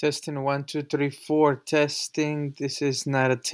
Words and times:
Testing 0.00 0.42
one, 0.42 0.64
two, 0.64 0.82
three, 0.82 1.10
four. 1.10 1.56
Testing. 1.56 2.54
This 2.58 2.82
is 2.82 3.06
not 3.06 3.30
a 3.30 3.36
test. 3.36 3.48